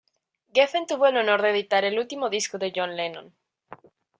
[0.55, 3.35] Geffen tuvo el honor de editar el último disco de John Lennon.